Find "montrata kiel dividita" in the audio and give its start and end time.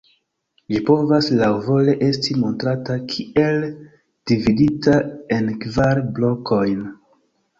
2.43-4.97